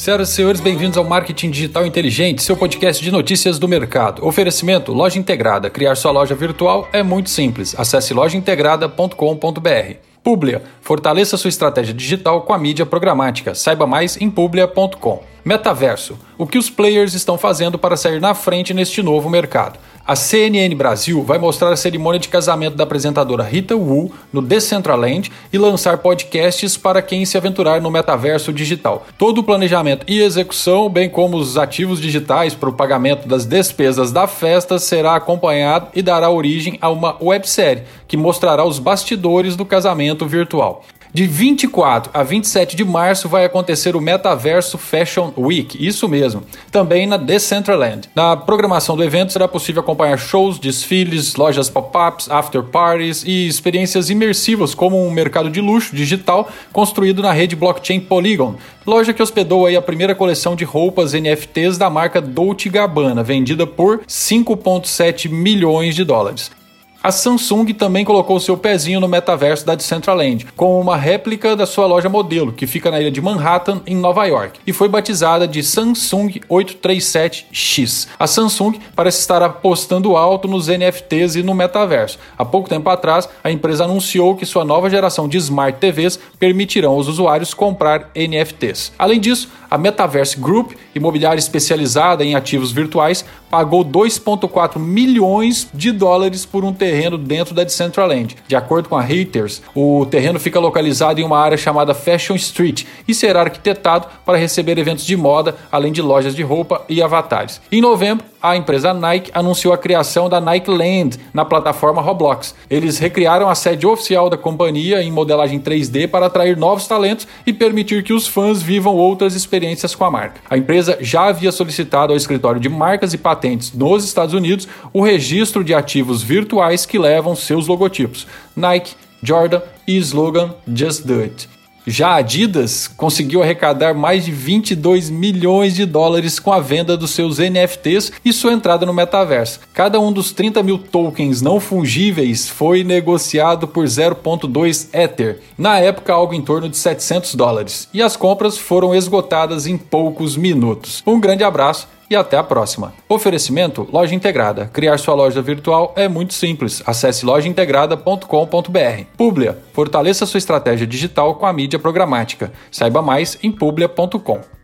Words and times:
Senhoras 0.00 0.30
e 0.30 0.32
senhores, 0.32 0.62
bem-vindos 0.62 0.96
ao 0.96 1.04
Marketing 1.04 1.50
Digital 1.50 1.84
Inteligente, 1.84 2.42
seu 2.42 2.56
podcast 2.56 3.04
de 3.04 3.12
notícias 3.12 3.58
do 3.58 3.68
mercado. 3.68 4.26
Oferecimento 4.26 4.94
Loja 4.94 5.18
Integrada. 5.18 5.68
Criar 5.68 5.94
sua 5.94 6.10
loja 6.10 6.34
virtual 6.34 6.88
é 6.90 7.02
muito 7.02 7.28
simples. 7.28 7.78
Acesse 7.78 8.14
lojaintegrada.com.br. 8.14 9.94
Publia. 10.24 10.62
Fortaleça 10.80 11.36
sua 11.36 11.50
estratégia 11.50 11.92
digital 11.92 12.40
com 12.40 12.54
a 12.54 12.58
mídia 12.58 12.86
programática. 12.86 13.54
Saiba 13.54 13.86
mais 13.86 14.16
em 14.18 14.30
publia.com. 14.30 15.22
Metaverso. 15.44 16.18
O 16.38 16.46
que 16.46 16.56
os 16.56 16.70
players 16.70 17.12
estão 17.12 17.36
fazendo 17.36 17.78
para 17.78 17.94
sair 17.94 18.22
na 18.22 18.32
frente 18.32 18.72
neste 18.72 19.02
novo 19.02 19.28
mercado? 19.28 19.78
A 20.10 20.16
CNN 20.16 20.74
Brasil 20.74 21.22
vai 21.22 21.38
mostrar 21.38 21.72
a 21.72 21.76
cerimônia 21.76 22.18
de 22.18 22.28
casamento 22.28 22.74
da 22.74 22.82
apresentadora 22.82 23.44
Rita 23.44 23.76
Wu 23.76 24.10
no 24.32 24.42
Decentraland 24.42 25.30
e 25.52 25.56
lançar 25.56 25.98
podcasts 25.98 26.76
para 26.76 27.00
quem 27.00 27.24
se 27.24 27.36
aventurar 27.36 27.80
no 27.80 27.92
metaverso 27.92 28.52
digital. 28.52 29.06
Todo 29.16 29.38
o 29.38 29.44
planejamento 29.44 30.04
e 30.08 30.20
execução, 30.20 30.88
bem 30.88 31.08
como 31.08 31.36
os 31.36 31.56
ativos 31.56 32.00
digitais 32.00 32.56
para 32.56 32.68
o 32.68 32.72
pagamento 32.72 33.28
das 33.28 33.46
despesas 33.46 34.10
da 34.10 34.26
festa, 34.26 34.80
será 34.80 35.14
acompanhado 35.14 35.90
e 35.94 36.02
dará 36.02 36.28
origem 36.28 36.76
a 36.80 36.90
uma 36.90 37.16
websérie 37.22 37.84
que 38.08 38.16
mostrará 38.16 38.64
os 38.64 38.80
bastidores 38.80 39.54
do 39.54 39.64
casamento 39.64 40.26
virtual. 40.26 40.84
De 41.12 41.26
24 41.26 42.10
a 42.14 42.22
27 42.22 42.76
de 42.76 42.84
março 42.84 43.28
vai 43.28 43.44
acontecer 43.44 43.96
o 43.96 44.00
Metaverso 44.00 44.78
Fashion 44.78 45.32
Week, 45.36 45.76
isso 45.84 46.08
mesmo, 46.08 46.44
também 46.70 47.04
na 47.04 47.16
Decentraland. 47.16 48.08
Na 48.14 48.36
programação 48.36 48.96
do 48.96 49.02
evento 49.02 49.32
será 49.32 49.48
possível 49.48 49.82
acompanhar 49.82 50.16
shows, 50.18 50.58
desfiles, 50.58 51.34
lojas 51.34 51.68
pop-ups, 51.68 52.30
after 52.30 52.62
parties 52.62 53.24
e 53.26 53.48
experiências 53.48 54.08
imersivas 54.08 54.72
como 54.72 55.04
um 55.04 55.10
mercado 55.10 55.50
de 55.50 55.60
luxo 55.60 55.96
digital 55.96 56.48
construído 56.72 57.22
na 57.22 57.32
rede 57.32 57.56
blockchain 57.56 57.98
Polygon, 57.98 58.54
loja 58.86 59.12
que 59.12 59.22
hospedou 59.22 59.66
aí 59.66 59.74
a 59.74 59.82
primeira 59.82 60.14
coleção 60.14 60.54
de 60.54 60.64
roupas 60.64 61.12
NFTs 61.12 61.76
da 61.76 61.90
marca 61.90 62.20
Dolce 62.20 62.68
Gabbana, 62.68 63.24
vendida 63.24 63.66
por 63.66 64.02
5.7 64.06 65.28
milhões 65.28 65.96
de 65.96 66.04
dólares. 66.04 66.59
A 67.02 67.10
Samsung 67.10 67.72
também 67.72 68.04
colocou 68.04 68.38
seu 68.38 68.58
pezinho 68.58 69.00
no 69.00 69.08
metaverso 69.08 69.64
da 69.64 69.74
Decentraland, 69.74 70.46
com 70.54 70.78
uma 70.78 70.98
réplica 70.98 71.56
da 71.56 71.64
sua 71.64 71.86
loja 71.86 72.10
modelo, 72.10 72.52
que 72.52 72.66
fica 72.66 72.90
na 72.90 73.00
ilha 73.00 73.10
de 73.10 73.22
Manhattan, 73.22 73.80
em 73.86 73.96
Nova 73.96 74.26
York, 74.26 74.60
e 74.66 74.72
foi 74.74 74.86
batizada 74.86 75.48
de 75.48 75.62
Samsung 75.62 76.42
837X. 76.50 78.06
A 78.18 78.26
Samsung 78.26 78.78
parece 78.94 79.18
estar 79.18 79.42
apostando 79.42 80.14
alto 80.14 80.46
nos 80.46 80.68
NFTs 80.68 81.36
e 81.36 81.42
no 81.42 81.54
metaverso. 81.54 82.18
Há 82.36 82.44
pouco 82.44 82.68
tempo 82.68 82.90
atrás, 82.90 83.26
a 83.42 83.50
empresa 83.50 83.84
anunciou 83.84 84.36
que 84.36 84.44
sua 84.44 84.62
nova 84.62 84.90
geração 84.90 85.26
de 85.26 85.38
Smart 85.38 85.78
TVs 85.78 86.20
permitirão 86.38 86.92
aos 86.92 87.08
usuários 87.08 87.54
comprar 87.54 88.10
NFTs. 88.14 88.92
Além 88.98 89.18
disso, 89.18 89.48
a 89.70 89.78
Metaverse 89.78 90.38
Group, 90.38 90.72
imobiliária 90.94 91.38
especializada 91.38 92.24
em 92.24 92.34
ativos 92.34 92.72
virtuais, 92.72 93.24
pagou 93.50 93.84
2,4 93.84 94.78
milhões 94.78 95.68
de 95.72 95.92
dólares 95.92 96.44
por 96.44 96.62
um 96.64 96.72
terreno 96.72 96.89
dentro 97.18 97.54
da 97.54 97.64
Decentraland. 97.64 98.36
De 98.46 98.56
acordo 98.56 98.88
com 98.88 98.96
a 98.96 99.02
Reuters, 99.02 99.62
o 99.74 100.06
terreno 100.06 100.38
fica 100.40 100.58
localizado 100.58 101.20
em 101.20 101.24
uma 101.24 101.38
área 101.38 101.56
chamada 101.56 101.94
Fashion 101.94 102.34
Street 102.36 102.84
e 103.06 103.14
será 103.14 103.42
arquitetado 103.42 104.08
para 104.24 104.38
receber 104.38 104.78
eventos 104.78 105.04
de 105.04 105.16
moda, 105.16 105.56
além 105.70 105.92
de 105.92 106.02
lojas 106.02 106.34
de 106.34 106.42
roupa 106.42 106.84
e 106.88 107.02
avatares. 107.02 107.60
Em 107.70 107.80
novembro, 107.80 108.24
a 108.42 108.56
empresa 108.56 108.94
Nike 108.94 109.30
anunciou 109.34 109.74
a 109.74 109.78
criação 109.78 110.28
da 110.28 110.40
Nike 110.40 110.70
Land 110.70 111.18
na 111.32 111.44
plataforma 111.44 112.00
Roblox. 112.00 112.54
Eles 112.68 112.98
recriaram 112.98 113.48
a 113.48 113.54
sede 113.54 113.86
oficial 113.86 114.30
da 114.30 114.36
companhia 114.36 115.02
em 115.02 115.10
modelagem 115.10 115.60
3D 115.60 116.08
para 116.08 116.26
atrair 116.26 116.56
novos 116.56 116.86
talentos 116.86 117.26
e 117.46 117.52
permitir 117.52 118.02
que 118.02 118.12
os 118.12 118.26
fãs 118.26 118.62
vivam 118.62 118.94
outras 118.96 119.34
experiências 119.34 119.94
com 119.94 120.04
a 120.04 120.10
marca. 120.10 120.40
A 120.48 120.56
empresa 120.56 120.96
já 121.00 121.26
havia 121.26 121.52
solicitado 121.52 122.12
ao 122.12 122.16
escritório 122.16 122.60
de 122.60 122.68
marcas 122.68 123.12
e 123.12 123.18
patentes 123.18 123.72
nos 123.72 124.04
Estados 124.04 124.34
Unidos 124.34 124.66
o 124.92 125.02
registro 125.02 125.62
de 125.62 125.74
ativos 125.74 126.22
virtuais 126.22 126.86
que 126.86 126.98
levam 126.98 127.36
seus 127.36 127.66
logotipos: 127.66 128.26
Nike, 128.56 128.94
Jordan 129.22 129.60
e 129.86 129.96
slogan 129.98 130.54
Just 130.66 131.06
Do 131.06 131.20
It. 131.20 131.59
Já 131.86 132.10
a 132.10 132.16
Adidas 132.16 132.86
conseguiu 132.86 133.42
arrecadar 133.42 133.94
mais 133.94 134.24
de 134.24 134.30
22 134.30 135.08
milhões 135.08 135.74
de 135.74 135.86
dólares 135.86 136.38
com 136.38 136.52
a 136.52 136.60
venda 136.60 136.96
dos 136.96 137.10
seus 137.10 137.38
NFTs 137.38 138.12
e 138.24 138.32
sua 138.32 138.52
entrada 138.52 138.84
no 138.84 138.92
metaverso. 138.92 139.60
Cada 139.72 139.98
um 139.98 140.12
dos 140.12 140.32
30 140.32 140.62
mil 140.62 140.78
tokens 140.78 141.40
não 141.40 141.58
fungíveis 141.58 142.48
foi 142.48 142.84
negociado 142.84 143.66
por 143.66 143.86
0,2 143.86 144.88
Ether, 144.92 145.40
na 145.56 145.78
época 145.78 146.12
algo 146.12 146.34
em 146.34 146.42
torno 146.42 146.68
de 146.68 146.76
700 146.76 147.34
dólares, 147.34 147.88
e 147.94 148.02
as 148.02 148.16
compras 148.16 148.58
foram 148.58 148.94
esgotadas 148.94 149.66
em 149.66 149.76
poucos 149.76 150.36
minutos. 150.36 151.02
Um 151.06 151.18
grande 151.18 151.44
abraço 151.44 151.88
e 152.10 152.16
até 152.16 152.36
a 152.36 152.42
próxima. 152.42 152.92
Oferecimento 153.08 153.88
Loja 153.90 154.14
Integrada. 154.14 154.66
Criar 154.66 154.98
sua 154.98 155.14
loja 155.14 155.40
virtual 155.40 155.94
é 155.96 156.08
muito 156.08 156.34
simples. 156.34 156.82
Acesse 156.84 157.24
lojaintegrada.com.br. 157.24 159.04
Publia. 159.16 159.58
Fortaleça 159.72 160.26
sua 160.26 160.38
estratégia 160.38 160.86
digital 160.86 161.36
com 161.36 161.46
a 161.46 161.52
mídia 161.52 161.78
programática. 161.78 162.52
Saiba 162.70 163.00
mais 163.00 163.38
em 163.42 163.52
publia.com. 163.52 164.59